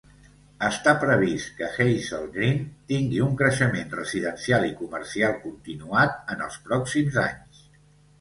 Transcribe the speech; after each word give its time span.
Està 0.67 0.91
previst 1.01 1.49
que 1.57 1.67
Hazel 1.81 2.23
Green 2.37 2.63
tingui 2.91 3.21
un 3.25 3.35
creixement 3.41 3.93
residencial 3.99 4.65
i 4.71 4.73
comercial 4.79 5.37
continuat 5.45 6.19
en 6.37 6.43
els 6.47 6.57
pròxims 6.69 7.21
anys. 7.27 7.61